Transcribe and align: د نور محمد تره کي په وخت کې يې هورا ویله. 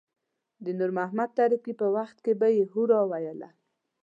د 0.63 0.65
نور 0.79 0.91
محمد 0.97 1.29
تره 1.37 1.57
کي 1.63 1.73
په 1.79 1.87
وخت 1.95 2.17
کې 2.23 2.31
يې 2.57 2.63
هورا 2.71 2.99
ویله. 3.11 3.49